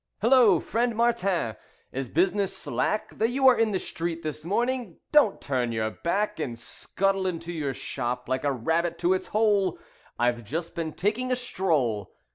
"Hullo! 0.23 0.59
Friend 0.59 0.95
Martin, 0.95 1.55
is 1.91 2.09
business 2.09 2.57
slack 2.57 3.15
That 3.19 3.29
you 3.29 3.47
are 3.47 3.55
in 3.55 3.69
the 3.69 3.77
street 3.77 4.23
this 4.23 4.43
morning? 4.43 4.97
Don't 5.11 5.39
turn 5.39 5.71
your 5.71 5.91
back 5.91 6.39
And 6.39 6.57
scuttle 6.57 7.27
into 7.27 7.53
your 7.53 7.75
shop 7.75 8.27
like 8.27 8.43
a 8.43 8.51
rabbit 8.51 8.97
to 8.97 9.13
its 9.13 9.27
hole. 9.27 9.77
I've 10.17 10.43
just 10.43 10.73
been 10.73 10.93
taking 10.93 11.31
a 11.31 11.35
stroll. 11.35 12.15